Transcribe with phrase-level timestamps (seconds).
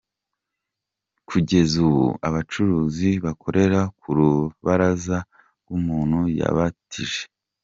[1.27, 5.17] Kugeza ubu abacuruzi bakorera k’urubaraza
[5.61, 7.21] rw’umuntu yabatije.